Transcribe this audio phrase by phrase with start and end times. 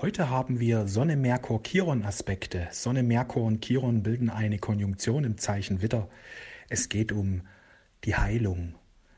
[0.00, 2.68] Heute haben wir Sonne, Merkur, Chiron Aspekte.
[2.70, 6.08] Sonne, Merkur und Chiron bilden eine Konjunktion im Zeichen Witter.
[6.68, 7.40] Es geht um
[8.04, 8.76] die Heilung.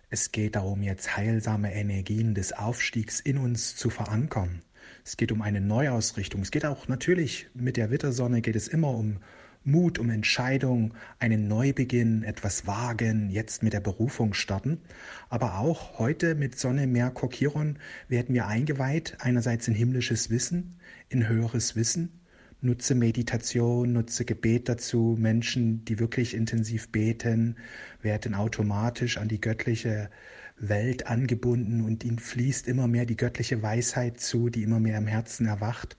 [0.09, 4.63] Es geht darum, jetzt heilsame Energien des Aufstiegs in uns zu verankern.
[5.05, 6.41] Es geht um eine Neuausrichtung.
[6.41, 9.19] Es geht auch natürlich mit der Wittersonne geht es immer um
[9.63, 14.81] Mut, um Entscheidung, einen Neubeginn, etwas wagen, jetzt mit der Berufung starten.
[15.29, 17.79] Aber auch heute mit Sonne, Merkur, Chiron
[18.09, 20.77] werden wir eingeweiht, einerseits in himmlisches Wissen,
[21.11, 22.21] in höheres Wissen.
[22.63, 25.17] Nutze Meditation, nutze Gebet dazu.
[25.19, 27.57] Menschen, die wirklich intensiv beten,
[28.03, 30.11] werden automatisch an die göttliche
[30.59, 35.07] Welt angebunden und ihnen fließt immer mehr die göttliche Weisheit zu, die immer mehr im
[35.07, 35.97] Herzen erwacht.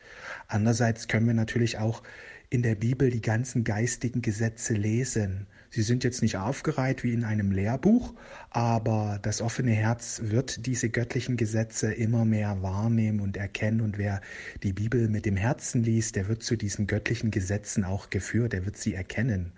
[0.47, 2.03] Andererseits können wir natürlich auch
[2.51, 5.47] in der Bibel die ganzen geistigen Gesetze lesen.
[5.69, 8.13] Sie sind jetzt nicht aufgereiht wie in einem Lehrbuch,
[8.49, 13.79] aber das offene Herz wird diese göttlichen Gesetze immer mehr wahrnehmen und erkennen.
[13.79, 14.19] Und wer
[14.63, 18.65] die Bibel mit dem Herzen liest, der wird zu diesen göttlichen Gesetzen auch geführt, der
[18.65, 19.53] wird sie erkennen.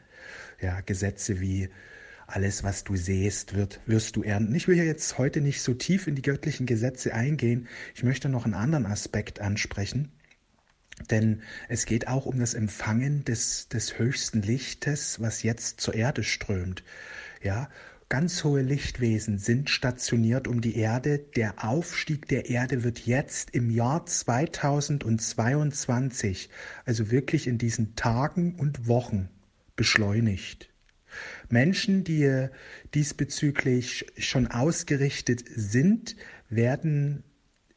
[0.61, 1.69] Ja, Gesetze wie
[2.27, 4.53] alles, was du sähst, wird, wirst du ernten.
[4.53, 7.67] Ich will ja jetzt heute nicht so tief in die göttlichen Gesetze eingehen.
[7.95, 10.11] Ich möchte noch einen anderen Aspekt ansprechen.
[11.11, 16.23] Denn es geht auch um das Empfangen des, des höchsten Lichtes, was jetzt zur Erde
[16.23, 16.85] strömt.
[17.41, 17.69] Ja,
[18.09, 21.19] ganz hohe Lichtwesen sind stationiert um die Erde.
[21.19, 26.49] Der Aufstieg der Erde wird jetzt im Jahr 2022,
[26.85, 29.29] also wirklich in diesen Tagen und Wochen,
[29.75, 30.69] beschleunigt.
[31.49, 32.47] Menschen, die
[32.93, 36.15] diesbezüglich schon ausgerichtet sind,
[36.49, 37.23] werden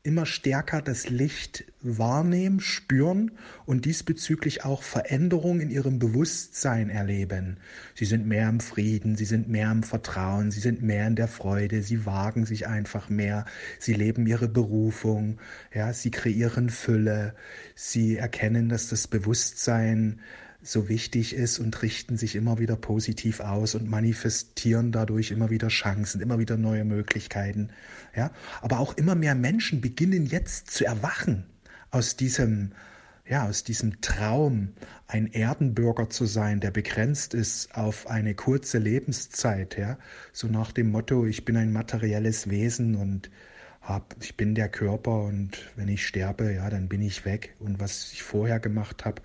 [0.07, 3.33] immer stärker das Licht wahrnehmen, spüren
[3.65, 7.59] und diesbezüglich auch Veränderungen in ihrem Bewusstsein erleben.
[7.95, 11.29] Sie sind mehr im Frieden, sie sind mehr im Vertrauen, sie sind mehr in der
[11.29, 13.45] Freude, sie wagen sich einfach mehr,
[13.79, 15.39] sie leben ihre Berufung,
[15.75, 17.35] ja, sie kreieren Fülle,
[17.75, 20.21] sie erkennen, dass das Bewusstsein
[20.69, 25.69] so wichtig ist und richten sich immer wieder positiv aus und manifestieren dadurch immer wieder
[25.69, 27.71] Chancen, immer wieder neue Möglichkeiten.
[28.15, 28.31] Ja,
[28.63, 31.45] aber auch immer mehr Menschen beginnen jetzt zu erwachen
[31.91, 32.73] aus diesem
[33.29, 34.69] ja, aus diesem Traum,
[35.09, 39.99] ein Erdenbürger zu sein, der begrenzt ist auf eine kurze Lebenszeit, ja,
[40.33, 43.31] so nach dem Motto, ich bin ein materielles Wesen und
[43.81, 47.81] hab, ich bin der Körper und wenn ich sterbe, ja, dann bin ich weg und
[47.81, 49.23] was ich vorher gemacht habe,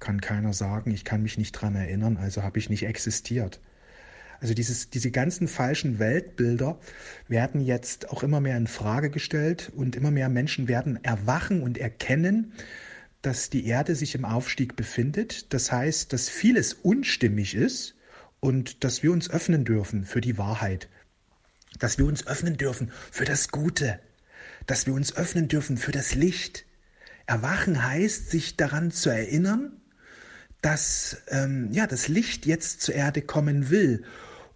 [0.00, 3.60] kann keiner sagen, ich kann mich nicht dran erinnern, also habe ich nicht existiert.
[4.40, 6.78] Also dieses, diese ganzen falschen Weltbilder
[7.28, 11.78] werden jetzt auch immer mehr in Frage gestellt und immer mehr Menschen werden erwachen und
[11.78, 12.52] erkennen,
[13.22, 15.52] dass die Erde sich im Aufstieg befindet.
[15.54, 17.94] Das heißt, dass vieles unstimmig ist
[18.40, 20.90] und dass wir uns öffnen dürfen für die Wahrheit.
[21.78, 23.98] Dass wir uns öffnen dürfen für das Gute.
[24.66, 26.66] Dass wir uns öffnen dürfen für das Licht.
[27.26, 29.80] Erwachen heißt, sich daran zu erinnern,
[30.64, 34.02] dass ähm, ja, das Licht jetzt zur Erde kommen will.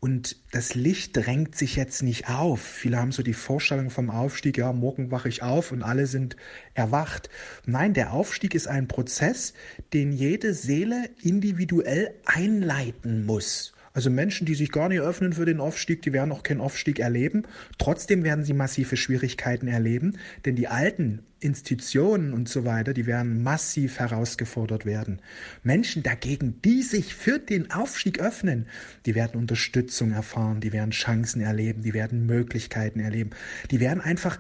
[0.01, 2.63] Und das Licht drängt sich jetzt nicht auf.
[2.63, 6.37] Viele haben so die Vorstellung vom Aufstieg, ja, morgen wache ich auf und alle sind
[6.73, 7.29] erwacht.
[7.67, 9.53] Nein, der Aufstieg ist ein Prozess,
[9.93, 13.75] den jede Seele individuell einleiten muss.
[13.99, 17.01] Also Menschen, die sich gar nicht öffnen für den Aufstieg, die werden auch keinen Aufstieg
[17.01, 17.43] erleben.
[17.79, 23.43] Trotzdem werden sie massive Schwierigkeiten erleben, denn die alten Institutionen und so weiter, die werden
[23.43, 25.21] massiv herausgefordert werden.
[25.65, 28.69] Menschen dagegen, die sich für den Aufstieg öffnen,
[29.05, 33.31] die werden Unterstützung erfahren, die werden Chancen erleben, die werden Möglichkeiten erleben,
[33.73, 34.39] die werden einfach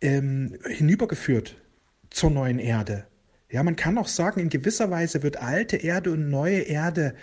[0.00, 1.54] ähm, hinübergeführt
[2.08, 3.04] zur neuen Erde.
[3.52, 7.14] Ja, man kann auch sagen, in gewisser Weise wird alte Erde und neue Erde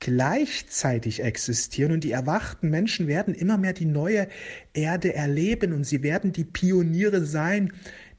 [0.00, 4.28] gleichzeitig existieren und die erwachten Menschen werden immer mehr die neue
[4.74, 7.72] Erde erleben und sie werden die Pioniere sein,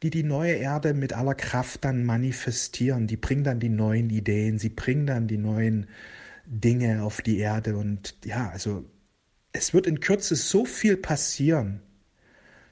[0.04, 3.08] die die neue Erde mit aller Kraft dann manifestieren.
[3.08, 5.88] Die bringen dann die neuen Ideen, sie bringen dann die neuen
[6.46, 8.86] Dinge auf die Erde und ja, also
[9.54, 11.82] es wird in Kürze so viel passieren.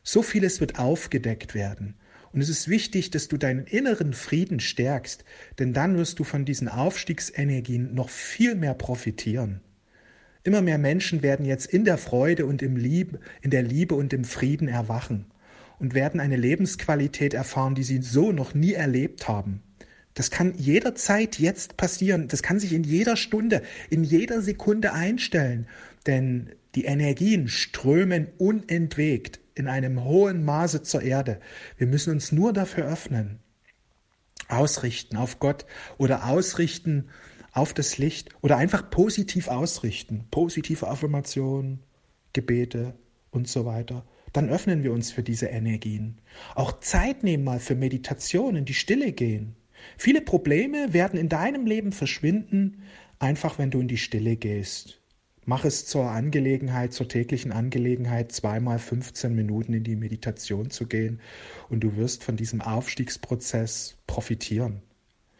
[0.03, 1.95] So vieles wird aufgedeckt werden.
[2.35, 5.23] Und es ist wichtig, dass du deinen inneren Frieden stärkst,
[5.57, 9.61] denn dann wirst du von diesen Aufstiegsenergien noch viel mehr profitieren.
[10.43, 14.11] Immer mehr Menschen werden jetzt in der Freude und im Liebe, in der Liebe und
[14.11, 15.27] im Frieden erwachen
[15.79, 19.63] und werden eine Lebensqualität erfahren, die sie so noch nie erlebt haben.
[20.13, 22.27] Das kann jederzeit jetzt passieren.
[22.27, 25.67] Das kann sich in jeder Stunde, in jeder Sekunde einstellen.
[26.05, 31.39] Denn die Energien strömen unentwegt in einem hohen Maße zur Erde.
[31.77, 33.39] Wir müssen uns nur dafür öffnen.
[34.49, 35.65] Ausrichten auf Gott
[35.97, 37.09] oder ausrichten
[37.53, 40.25] auf das Licht oder einfach positiv ausrichten.
[40.29, 41.79] Positive Affirmationen,
[42.33, 42.93] Gebete
[43.31, 44.05] und so weiter.
[44.33, 46.19] dann öffnen wir uns für diese Energien.
[46.55, 49.55] Auch Zeit nehmen mal für Meditation, in die Stille gehen.
[49.97, 52.83] Viele Probleme werden in deinem Leben verschwinden,
[53.17, 54.99] einfach wenn du in die Stille gehst.
[55.47, 61.19] Mach es zur Angelegenheit, zur täglichen Angelegenheit, zweimal 15 Minuten in die Meditation zu gehen
[61.69, 64.81] und du wirst von diesem Aufstiegsprozess profitieren.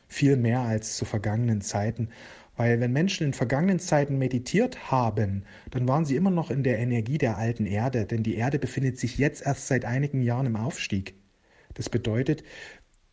[0.08, 2.10] Viel mehr als zu vergangenen Zeiten.
[2.56, 6.78] Weil wenn Menschen in vergangenen Zeiten meditiert haben, dann waren sie immer noch in der
[6.78, 10.56] Energie der alten Erde, denn die Erde befindet sich jetzt erst seit einigen Jahren im
[10.56, 11.16] Aufstieg.
[11.74, 12.44] Das bedeutet,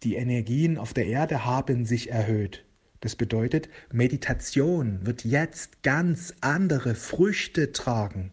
[0.03, 2.65] die Energien auf der Erde haben sich erhöht.
[3.03, 8.31] Das bedeutet, Meditation wird jetzt ganz andere Früchte tragen.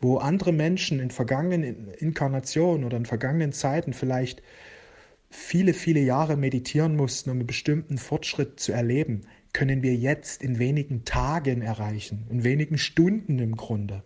[0.00, 4.44] Wo andere Menschen in vergangenen Inkarnationen oder in vergangenen Zeiten vielleicht
[5.28, 9.22] viele, viele Jahre meditieren mussten, um einen bestimmten Fortschritt zu erleben,
[9.52, 14.04] können wir jetzt in wenigen Tagen erreichen, in wenigen Stunden im Grunde.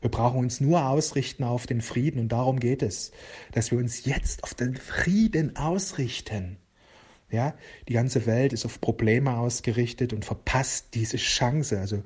[0.00, 3.12] Wir brauchen uns nur ausrichten auf den Frieden und darum geht es,
[3.52, 6.56] dass wir uns jetzt auf den Frieden ausrichten.
[7.30, 7.54] Ja,
[7.88, 11.78] die ganze Welt ist auf Probleme ausgerichtet und verpasst diese Chance.
[11.78, 12.02] Also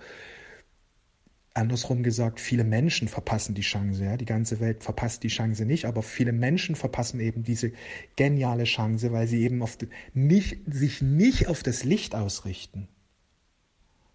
[1.55, 4.05] andersrum gesagt, viele Menschen verpassen die Chance.
[4.05, 4.17] Ja?
[4.17, 7.73] Die ganze Welt verpasst die Chance nicht, aber viele Menschen verpassen eben diese
[8.17, 9.79] geniale Chance, weil sie eben auf
[10.13, 12.89] nicht, sich nicht auf das Licht ausrichten,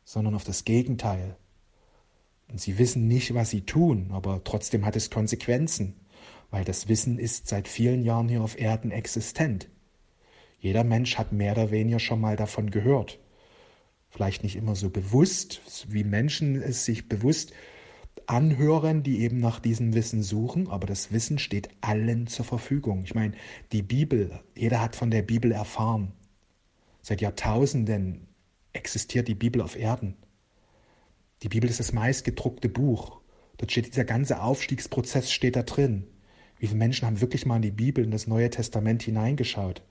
[0.04, 1.38] sondern auf das Gegenteil.
[2.50, 5.96] Und sie wissen nicht, was sie tun, aber trotzdem hat es Konsequenzen,
[6.52, 9.70] weil das Wissen ist seit vielen Jahren hier auf Erden existent.
[10.60, 13.20] Jeder Mensch hat mehr oder weniger schon mal davon gehört.
[14.10, 17.54] Vielleicht nicht immer so bewusst, wie Menschen es sich bewusst
[18.26, 23.04] anhören, die eben nach diesem Wissen suchen, aber das Wissen steht allen zur Verfügung.
[23.04, 23.34] Ich meine,
[23.72, 26.12] die Bibel, jeder hat von der Bibel erfahren.
[27.02, 28.28] Seit Jahrtausenden
[28.74, 30.16] existiert die Bibel auf Erden.
[31.42, 33.22] Die Bibel ist das meistgedruckte Buch.
[33.58, 36.08] Dort steht dieser ganze Aufstiegsprozess steht da drin.
[36.58, 39.82] Wie viele Menschen haben wirklich mal in die Bibel, in das Neue Testament hineingeschaut?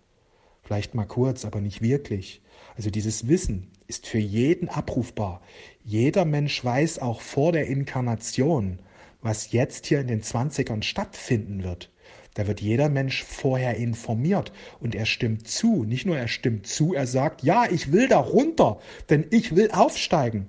[0.63, 2.43] Vielleicht mal kurz, aber nicht wirklich.
[2.77, 5.41] Also dieses Wissen ist für jeden abrufbar.
[5.83, 8.81] Jeder Mensch weiß auch vor der Inkarnation,
[9.23, 11.91] was jetzt hier in den Zwanzigern stattfinden wird.
[12.35, 15.85] Da wird jeder Mensch vorher informiert und er stimmt zu.
[15.85, 18.79] Nicht nur er stimmt zu, er sagt, ja, ich will da runter,
[19.11, 20.47] denn ich will aufsteigen.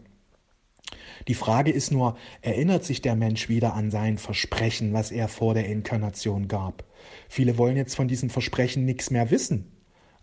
[1.28, 5.54] Die Frage ist nur, erinnert sich der Mensch wieder an sein Versprechen, was er vor
[5.54, 6.84] der Inkarnation gab?
[7.28, 9.72] Viele wollen jetzt von diesem Versprechen nichts mehr wissen.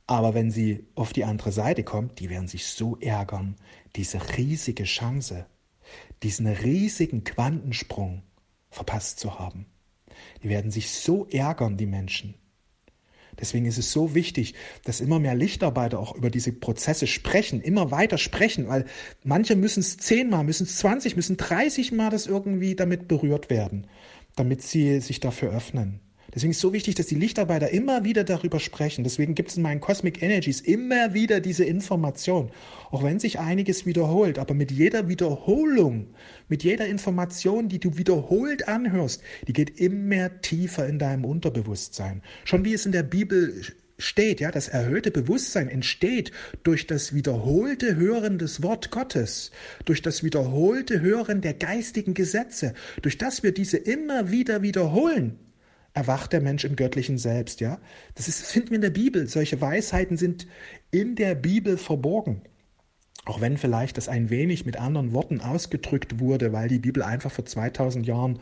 [0.06, 3.56] Aber wenn sie auf die andere Seite kommt, die werden sich so ärgern,
[3.96, 5.46] diese riesige Chance,
[6.22, 8.22] diesen riesigen Quantensprung
[8.70, 9.66] verpasst zu haben.
[10.42, 12.34] Die werden sich so ärgern, die Menschen.
[13.38, 14.54] Deswegen ist es so wichtig,
[14.84, 18.86] dass immer mehr Lichtarbeiter auch über diese Prozesse sprechen, immer weiter sprechen, weil
[19.24, 23.88] manche müssen es zehnmal, müssen es zwanzig, müssen dreißig Mal das irgendwie damit berührt werden,
[24.36, 26.00] damit sie sich dafür öffnen.
[26.36, 29.04] Deswegen ist es so wichtig, dass die Lichtarbeiter immer wieder darüber sprechen.
[29.04, 32.50] Deswegen gibt es in meinen Cosmic Energies immer wieder diese Information.
[32.90, 36.08] Auch wenn sich einiges wiederholt, aber mit jeder Wiederholung,
[36.50, 42.20] mit jeder Information, die du wiederholt anhörst, die geht immer tiefer in deinem Unterbewusstsein.
[42.44, 43.62] Schon wie es in der Bibel
[43.96, 46.32] steht, ja, das erhöhte Bewusstsein entsteht
[46.64, 49.52] durch das wiederholte Hören des Wort Gottes,
[49.86, 55.38] durch das wiederholte Hören der geistigen Gesetze, durch das wir diese immer wieder wiederholen
[55.96, 57.80] erwacht der Mensch im göttlichen Selbst, ja?
[58.14, 59.26] Das ist, finden wir in der Bibel.
[59.28, 60.46] Solche Weisheiten sind
[60.90, 62.42] in der Bibel verborgen.
[63.24, 67.32] Auch wenn vielleicht das ein wenig mit anderen Worten ausgedrückt wurde, weil die Bibel einfach
[67.32, 68.40] vor 2000 Jahren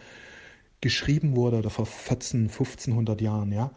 [0.80, 3.70] geschrieben wurde oder vor 14, 1500 Jahren, ja?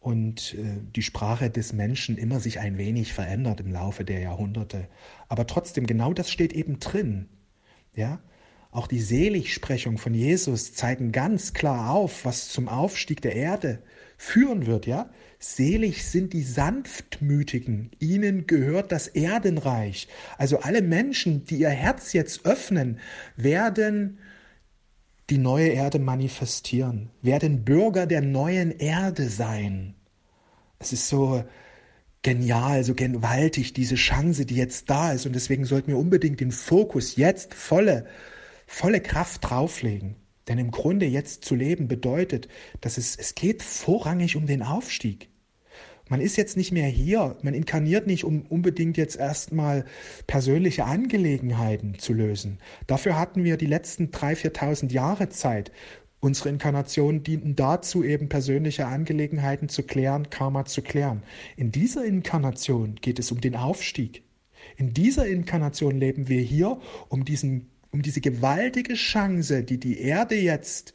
[0.00, 4.88] Und äh, die Sprache des Menschen immer sich ein wenig verändert im Laufe der Jahrhunderte.
[5.28, 7.28] Aber trotzdem, genau das steht eben drin.
[7.94, 8.20] Ja,
[8.70, 13.82] auch die Seligsprechung von Jesus zeigen ganz klar auf, was zum Aufstieg der Erde
[14.16, 15.10] führen wird, ja?
[15.38, 20.06] Selig sind die Sanftmütigen, ihnen gehört das Erdenreich.
[20.36, 22.98] Also alle Menschen, die ihr Herz jetzt öffnen,
[23.36, 24.18] werden
[25.30, 29.94] die neue Erde manifestieren, werden Bürger der neuen Erde sein.
[30.78, 31.42] Es ist so
[32.22, 35.24] genial, so gewaltig, diese Chance, die jetzt da ist.
[35.24, 38.06] Und deswegen sollten wir unbedingt den Fokus jetzt volle
[38.70, 40.14] volle Kraft drauflegen.
[40.48, 42.48] Denn im Grunde jetzt zu leben bedeutet,
[42.80, 45.28] dass es, es geht vorrangig um den Aufstieg.
[46.08, 49.84] Man ist jetzt nicht mehr hier, man inkarniert nicht, um unbedingt jetzt erstmal
[50.26, 52.58] persönliche Angelegenheiten zu lösen.
[52.86, 55.72] Dafür hatten wir die letzten 3.000, 4.000 Jahre Zeit.
[56.20, 61.22] Unsere Inkarnationen dienten dazu, eben persönliche Angelegenheiten zu klären, Karma zu klären.
[61.56, 64.22] In dieser Inkarnation geht es um den Aufstieg.
[64.76, 70.36] In dieser Inkarnation leben wir hier, um diesen um diese gewaltige Chance, die die Erde
[70.36, 70.94] jetzt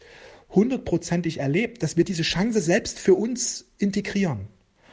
[0.50, 4.48] hundertprozentig erlebt, dass wir diese Chance selbst für uns integrieren.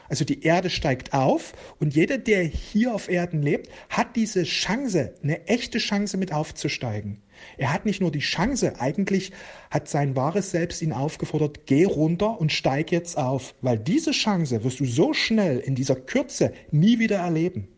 [0.08, 5.14] Also die Erde steigt auf und jeder, der hier auf Erden lebt, hat diese Chance,
[5.22, 7.22] eine echte Chance mit aufzusteigen.
[7.56, 9.32] Er hat nicht nur die Chance, eigentlich
[9.70, 14.64] hat sein wahres Selbst ihn aufgefordert, geh runter und steig jetzt auf, weil diese Chance
[14.64, 17.68] wirst du so schnell in dieser Kürze nie wieder erleben.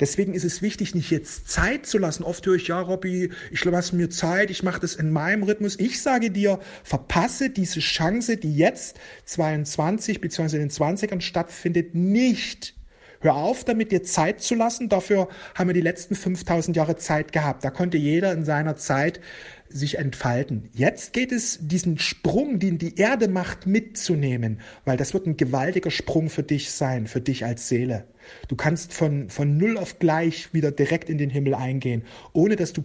[0.00, 2.22] Deswegen ist es wichtig, nicht jetzt Zeit zu lassen.
[2.22, 5.78] Oft höre ich, ja, Robby, ich lasse mir Zeit, ich mache das in meinem Rhythmus.
[5.78, 10.56] Ich sage dir, verpasse diese Chance, die jetzt 22 bzw.
[10.56, 12.77] in den 20ern stattfindet, nicht.
[13.20, 14.88] Hör auf damit, dir Zeit zu lassen.
[14.88, 17.64] Dafür haben wir die letzten 5000 Jahre Zeit gehabt.
[17.64, 19.20] Da konnte jeder in seiner Zeit
[19.68, 20.70] sich entfalten.
[20.72, 25.90] Jetzt geht es, diesen Sprung, den die Erde macht, mitzunehmen, weil das wird ein gewaltiger
[25.90, 28.04] Sprung für dich sein, für dich als Seele.
[28.46, 32.72] Du kannst von, von null auf gleich wieder direkt in den Himmel eingehen, ohne dass
[32.72, 32.84] du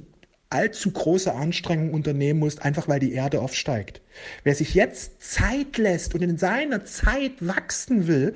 [0.50, 4.02] allzu große Anstrengungen unternehmen musst, einfach weil die Erde aufsteigt.
[4.44, 8.36] Wer sich jetzt Zeit lässt und in seiner Zeit wachsen will,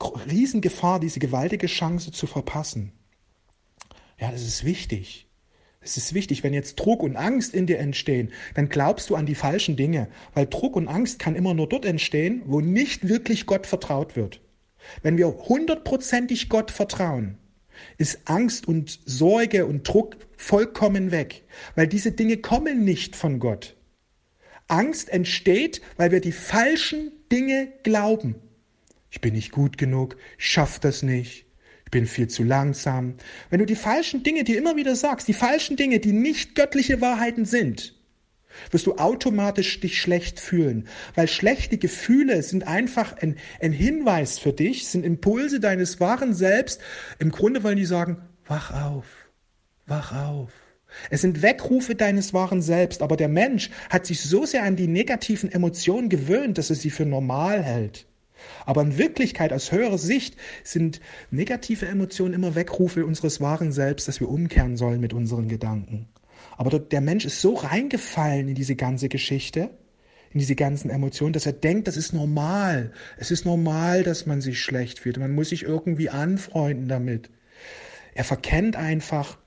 [0.00, 2.92] Riesengefahr, diese gewaltige Chance zu verpassen.
[4.18, 5.26] Ja, das ist wichtig.
[5.80, 9.24] Es ist wichtig, wenn jetzt Druck und Angst in dir entstehen, dann glaubst du an
[9.24, 13.46] die falschen Dinge, weil Druck und Angst kann immer nur dort entstehen, wo nicht wirklich
[13.46, 14.40] Gott vertraut wird.
[15.02, 17.38] Wenn wir hundertprozentig Gott vertrauen,
[17.98, 23.76] ist Angst und Sorge und Druck vollkommen weg, weil diese Dinge kommen nicht von Gott.
[24.68, 28.34] Angst entsteht, weil wir die falschen Dinge glauben.
[29.10, 31.46] Ich bin nicht gut genug, ich schaffe das nicht,
[31.84, 33.14] ich bin viel zu langsam.
[33.50, 37.00] Wenn du die falschen Dinge dir immer wieder sagst, die falschen Dinge, die nicht göttliche
[37.00, 37.94] Wahrheiten sind,
[38.70, 44.52] wirst du automatisch dich schlecht fühlen, weil schlechte Gefühle sind einfach ein, ein Hinweis für
[44.52, 46.80] dich, sind Impulse deines wahren Selbst.
[47.18, 49.30] Im Grunde wollen die sagen, wach auf,
[49.86, 50.50] wach auf.
[51.10, 54.88] Es sind Weckrufe deines wahren Selbst, aber der Mensch hat sich so sehr an die
[54.88, 58.06] negativen Emotionen gewöhnt, dass er sie für normal hält.
[58.64, 61.00] Aber in Wirklichkeit, aus höherer Sicht, sind
[61.30, 66.08] negative Emotionen immer Weckrufe unseres wahren Selbst, dass wir umkehren sollen mit unseren Gedanken.
[66.56, 69.70] Aber der Mensch ist so reingefallen in diese ganze Geschichte,
[70.32, 72.92] in diese ganzen Emotionen, dass er denkt, das ist normal.
[73.16, 75.18] Es ist normal, dass man sich schlecht fühlt.
[75.18, 77.30] Man muss sich irgendwie anfreunden damit.
[78.14, 79.38] Er verkennt einfach,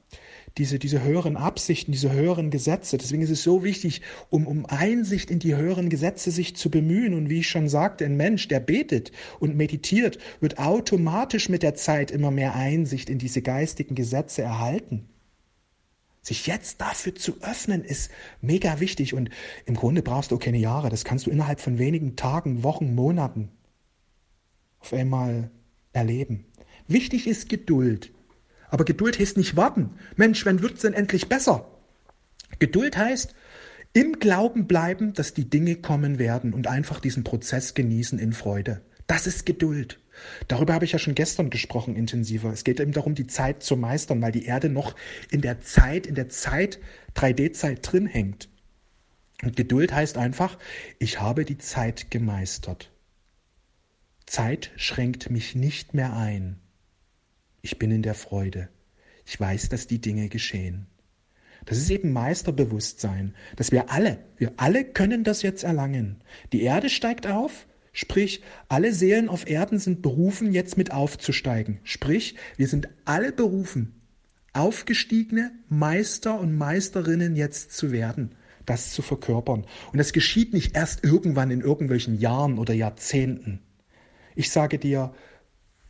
[0.60, 2.98] diese, diese höheren Absichten, diese höheren Gesetze.
[2.98, 7.14] Deswegen ist es so wichtig, um, um Einsicht in die höheren Gesetze sich zu bemühen.
[7.14, 11.76] Und wie ich schon sagte, ein Mensch, der betet und meditiert, wird automatisch mit der
[11.76, 15.08] Zeit immer mehr Einsicht in diese geistigen Gesetze erhalten.
[16.22, 18.12] Sich jetzt dafür zu öffnen, ist
[18.42, 19.14] mega wichtig.
[19.14, 19.30] Und
[19.66, 20.90] im Grunde brauchst du keine Jahre.
[20.90, 23.50] Das kannst du innerhalb von wenigen Tagen, Wochen, Monaten
[24.80, 25.52] auf einmal
[25.94, 26.46] erleben.
[26.88, 28.12] Wichtig ist Geduld.
[28.70, 29.92] Aber Geduld heißt nicht warten.
[30.16, 31.70] Mensch, wann wird's denn endlich besser?
[32.60, 33.36] Geduld heißt
[33.94, 38.82] im Glauben bleiben, dass die Dinge kommen werden und einfach diesen Prozess genießen in Freude.
[39.08, 40.00] Das ist Geduld.
[40.48, 42.52] Darüber habe ich ja schon gestern gesprochen intensiver.
[42.52, 44.96] Es geht eben darum, die Zeit zu meistern, weil die Erde noch
[45.32, 46.80] in der Zeit, in der Zeit,
[47.16, 48.50] 3D-Zeit drin hängt.
[49.42, 50.60] Und Geduld heißt einfach,
[51.00, 52.92] ich habe die Zeit gemeistert.
[54.26, 56.60] Zeit schränkt mich nicht mehr ein.
[57.62, 58.70] Ich bin in der Freude.
[59.26, 60.88] Ich weiß, dass die Dinge geschehen.
[61.66, 66.24] Das ist eben Meisterbewusstsein, dass wir alle, wir alle können das jetzt erlangen.
[66.54, 71.80] Die Erde steigt auf, sprich, alle Seelen auf Erden sind berufen, jetzt mit aufzusteigen.
[71.84, 74.02] Sprich, wir sind alle berufen,
[74.54, 78.36] aufgestiegene Meister und Meisterinnen jetzt zu werden,
[78.66, 79.66] das zu verkörpern.
[79.92, 83.60] Und das geschieht nicht erst irgendwann in irgendwelchen Jahren oder Jahrzehnten.
[84.36, 85.14] Ich sage dir,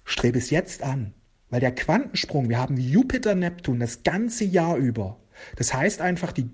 [0.04, 1.14] strebe es jetzt an.
[1.50, 5.20] Weil der Quantensprung, wir haben Jupiter, Neptun das ganze Jahr über.
[5.56, 6.50] Das heißt einfach, die,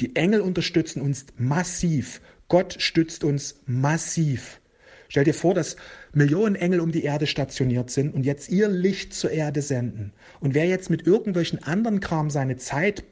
[0.00, 2.20] die Engel unterstützen uns massiv.
[2.48, 4.60] Gott stützt uns massiv.
[5.08, 5.76] Stell dir vor, dass
[6.12, 10.12] Millionen Engel um die Erde stationiert sind und jetzt ihr Licht zur Erde senden.
[10.40, 13.04] Und wer jetzt mit irgendwelchen anderen Kram seine Zeit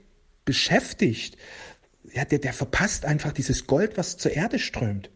[0.45, 1.37] beschäftigt,
[2.13, 5.11] ja, der, der verpasst einfach dieses Gold, was zur Erde strömt.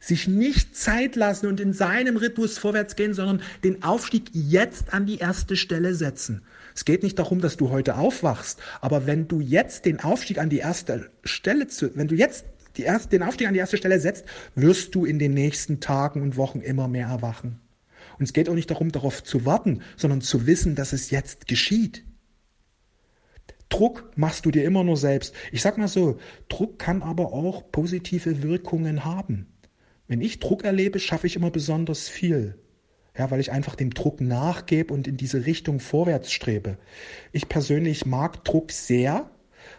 [0.00, 5.06] Sich nicht Zeit lassen und in seinem Rhythmus vorwärts gehen, sondern den Aufstieg jetzt an
[5.06, 6.42] die erste Stelle setzen.
[6.74, 10.50] Es geht nicht darum, dass du heute aufwachst, aber wenn du jetzt den Aufstieg an
[10.50, 12.44] die erste Stelle zu, wenn du jetzt
[12.76, 14.24] die erste, den Aufstieg an die erste Stelle setzt,
[14.54, 17.60] wirst du in den nächsten Tagen und Wochen immer mehr erwachen.
[18.18, 21.48] Und es geht auch nicht darum, darauf zu warten, sondern zu wissen, dass es jetzt
[21.48, 22.04] geschieht.
[23.68, 25.34] Druck machst du dir immer nur selbst.
[25.50, 29.51] Ich sag mal so, Druck kann aber auch positive Wirkungen haben.
[30.08, 32.58] Wenn ich Druck erlebe, schaffe ich immer besonders viel.
[33.16, 36.78] Ja, weil ich einfach dem Druck nachgebe und in diese Richtung vorwärts strebe.
[37.30, 39.30] Ich persönlich mag Druck sehr,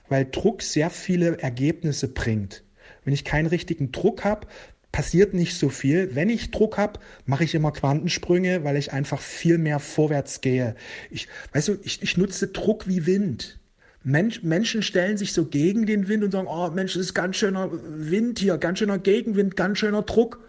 [0.07, 2.63] weil Druck sehr viele Ergebnisse bringt.
[3.03, 4.47] Wenn ich keinen richtigen Druck habe,
[4.91, 6.15] passiert nicht so viel.
[6.15, 10.75] Wenn ich Druck habe, mache ich immer Quantensprünge, weil ich einfach viel mehr vorwärts gehe.
[11.09, 13.59] Ich, weißt du, ich, ich nutze Druck wie Wind.
[14.03, 17.37] Mensch, Menschen stellen sich so gegen den Wind und sagen, oh Mensch, das ist ganz
[17.37, 20.39] schöner Wind hier, ganz schöner Gegenwind, ganz schöner Druck.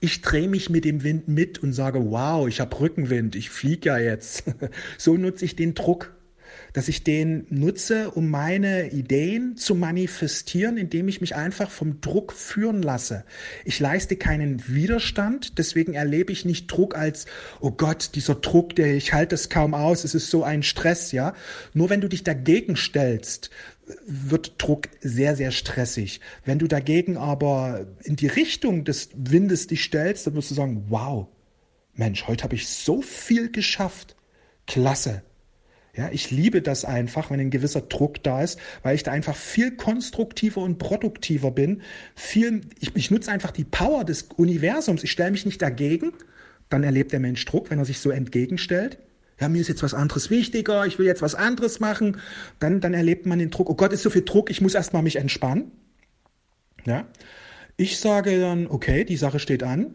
[0.00, 3.88] Ich drehe mich mit dem Wind mit und sage, wow, ich habe Rückenwind, ich fliege
[3.88, 4.44] ja jetzt.
[4.98, 6.15] so nutze ich den Druck
[6.76, 12.34] dass ich den nutze, um meine Ideen zu manifestieren, indem ich mich einfach vom Druck
[12.34, 13.24] führen lasse.
[13.64, 17.24] Ich leiste keinen Widerstand, deswegen erlebe ich nicht Druck als,
[17.60, 21.12] oh Gott, dieser Druck, der ich halte das kaum aus, es ist so ein Stress,
[21.12, 21.32] ja.
[21.72, 23.48] Nur wenn du dich dagegen stellst,
[24.06, 26.20] wird Druck sehr, sehr stressig.
[26.44, 30.84] Wenn du dagegen aber in die Richtung des Windes dich stellst, dann wirst du sagen,
[30.90, 31.26] wow,
[31.94, 34.14] Mensch, heute habe ich so viel geschafft.
[34.66, 35.22] Klasse.
[35.96, 39.34] Ja, ich liebe das einfach, wenn ein gewisser Druck da ist, weil ich da einfach
[39.34, 41.80] viel konstruktiver und produktiver bin.
[42.14, 45.02] Viel, ich, ich nutze einfach die Power des Universums.
[45.04, 46.12] Ich stelle mich nicht dagegen.
[46.68, 48.98] Dann erlebt der Mensch Druck, wenn er sich so entgegenstellt.
[49.40, 52.18] Ja, mir ist jetzt was anderes wichtiger, ich will jetzt was anderes machen.
[52.58, 53.70] Dann, dann erlebt man den Druck.
[53.70, 55.70] Oh Gott, ist so viel Druck, ich muss erstmal mich entspannen.
[56.84, 57.06] Ja.
[57.78, 59.94] Ich sage dann, okay, die Sache steht an.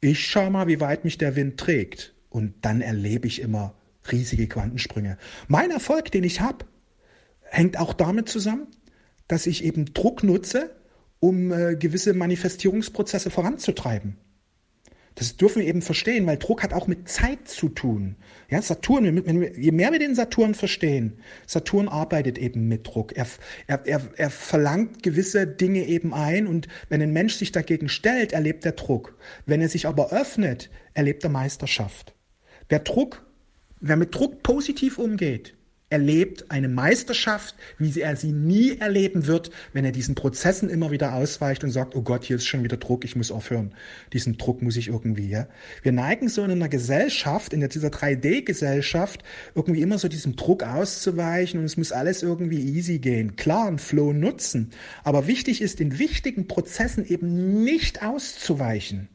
[0.00, 2.14] Ich schaue mal, wie weit mich der Wind trägt.
[2.28, 3.74] Und dann erlebe ich immer
[4.10, 5.18] riesige Quantensprünge.
[5.48, 6.64] Mein Erfolg, den ich habe,
[7.42, 8.66] hängt auch damit zusammen,
[9.28, 10.74] dass ich eben Druck nutze,
[11.20, 14.16] um äh, gewisse Manifestierungsprozesse voranzutreiben.
[15.14, 18.16] Das dürfen wir eben verstehen, weil Druck hat auch mit Zeit zu tun.
[18.48, 23.14] Ja, Saturn, je mehr wir den Saturn verstehen, Saturn arbeitet eben mit Druck.
[23.14, 23.26] Er,
[23.66, 28.32] er, er, er verlangt gewisse Dinge eben ein und wenn ein Mensch sich dagegen stellt,
[28.32, 29.18] erlebt er Druck.
[29.44, 32.14] Wenn er sich aber öffnet, erlebt er Meisterschaft.
[32.70, 33.22] Wer Druck
[33.84, 35.54] Wer mit Druck positiv umgeht,
[35.90, 41.14] erlebt eine Meisterschaft, wie er sie nie erleben wird, wenn er diesen Prozessen immer wieder
[41.14, 43.74] ausweicht und sagt, oh Gott, hier ist schon wieder Druck, ich muss aufhören.
[44.12, 45.48] Diesen Druck muss ich irgendwie, ja.
[45.82, 49.24] Wir neigen so in einer Gesellschaft, in dieser 3D-Gesellschaft,
[49.56, 53.34] irgendwie immer so diesem Druck auszuweichen und es muss alles irgendwie easy gehen.
[53.34, 54.70] Klar, einen Flow nutzen.
[55.02, 59.08] Aber wichtig ist, den wichtigen Prozessen eben nicht auszuweichen.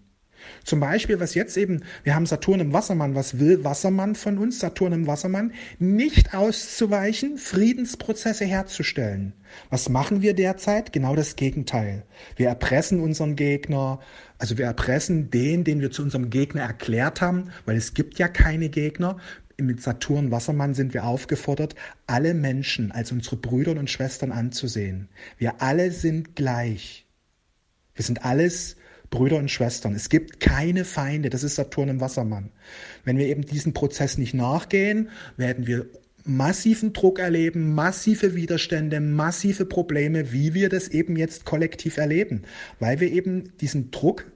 [0.64, 4.60] Zum Beispiel, was jetzt eben, wir haben Saturn im Wassermann, was will Wassermann von uns,
[4.60, 9.34] Saturn im Wassermann, nicht auszuweichen, Friedensprozesse herzustellen.
[9.70, 10.94] Was machen wir derzeit?
[10.94, 12.04] Genau das Gegenteil.
[12.36, 14.00] Wir erpressen unseren Gegner,
[14.38, 18.28] also wir erpressen den, den wir zu unserem Gegner erklärt haben, weil es gibt ja
[18.28, 19.18] keine Gegner.
[19.60, 21.74] Mit Saturn Wassermann sind wir aufgefordert,
[22.06, 25.10] alle Menschen als unsere Brüder und Schwestern anzusehen.
[25.38, 27.08] Wir alle sind gleich.
[27.96, 28.76] Wir sind alles
[29.10, 29.96] Brüder und Schwestern.
[29.96, 31.30] Es gibt keine Feinde.
[31.30, 32.52] Das ist Saturn im Wassermann.
[33.04, 35.88] Wenn wir eben diesen Prozess nicht nachgehen, werden wir
[36.28, 42.44] massiven Druck erleben, massive Widerstände, massive Probleme, wie wir das eben jetzt kollektiv erleben,
[42.80, 44.30] weil wir eben diesen Druck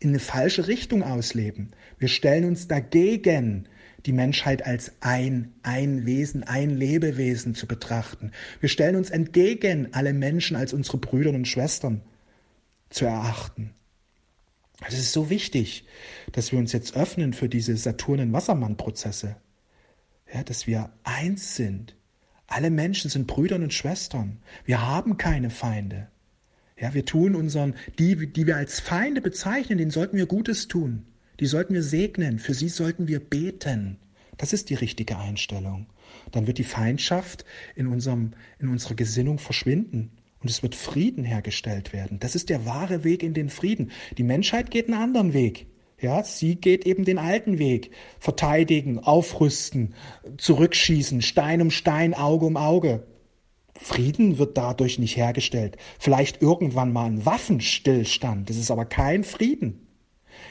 [0.00, 1.72] in eine falsche Richtung ausleben.
[1.98, 3.68] Wir stellen uns dagegen,
[4.06, 8.30] die Menschheit als ein, ein Wesen, ein Lebewesen zu betrachten.
[8.60, 12.02] Wir stellen uns entgegen, alle Menschen als unsere Brüder und Schwestern
[12.90, 13.74] zu erachten.
[14.86, 15.84] Es ist so wichtig,
[16.32, 19.36] dass wir uns jetzt öffnen für diese Saturnen-Wassermann-Prozesse.
[20.32, 21.96] Ja, dass wir eins sind.
[22.46, 24.38] Alle Menschen sind Brüder und Schwestern.
[24.64, 26.08] Wir haben keine Feinde.
[26.80, 31.06] Ja, wir tun unseren, die, die wir als Feinde bezeichnen, denen sollten wir Gutes tun.
[31.40, 32.38] Die sollten wir segnen.
[32.38, 33.98] Für sie sollten wir beten.
[34.36, 35.86] Das ist die richtige Einstellung.
[36.30, 40.12] Dann wird die Feindschaft in, unserem, in unserer Gesinnung verschwinden.
[40.40, 42.20] Und es wird Frieden hergestellt werden.
[42.20, 43.90] Das ist der wahre Weg in den Frieden.
[44.16, 45.66] Die Menschheit geht einen anderen Weg.
[46.00, 47.90] Ja, sie geht eben den alten Weg.
[48.20, 49.94] Verteidigen, aufrüsten,
[50.36, 53.04] zurückschießen, Stein um Stein, Auge um Auge.
[53.74, 55.76] Frieden wird dadurch nicht hergestellt.
[55.98, 58.48] Vielleicht irgendwann mal ein Waffenstillstand.
[58.48, 59.86] Das ist aber kein Frieden.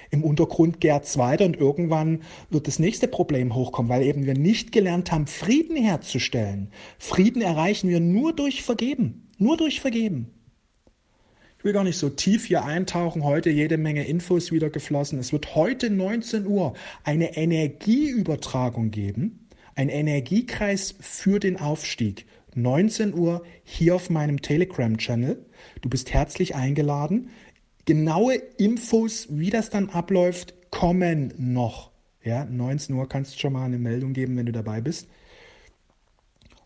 [0.10, 4.34] Im Untergrund gärt es weiter und irgendwann wird das nächste Problem hochkommen, weil eben wir
[4.34, 6.72] nicht gelernt haben, Frieden herzustellen.
[6.98, 9.27] Frieden erreichen wir nur durch Vergeben.
[9.40, 10.32] Nur durch Vergeben.
[11.60, 13.24] Ich will gar nicht so tief hier eintauchen.
[13.24, 15.20] Heute jede Menge Infos wieder geflossen.
[15.20, 16.74] Es wird heute 19 Uhr
[17.04, 19.48] eine Energieübertragung geben.
[19.76, 22.26] Ein Energiekreis für den Aufstieg.
[22.56, 25.46] 19 Uhr hier auf meinem Telegram-Channel.
[25.82, 27.30] Du bist herzlich eingeladen.
[27.86, 31.92] Genaue Infos, wie das dann abläuft, kommen noch.
[32.24, 35.08] Ja, 19 Uhr kannst du schon mal eine Meldung geben, wenn du dabei bist.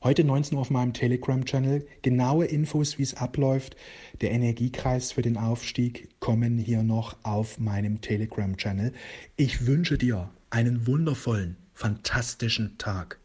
[0.04, 1.86] Heute 19 Uhr auf meinem Telegram-Channel.
[2.02, 3.76] Genaue Infos, wie es abläuft.
[4.22, 8.94] Der Energiekreis für den Aufstieg kommen hier noch auf meinem Telegram-Channel.
[9.36, 13.20] Ich wünsche dir einen wundervollen, fantastischen Tag.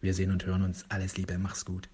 [0.00, 0.84] Wir sehen und hören uns.
[0.90, 1.88] Alles Liebe, mach's gut.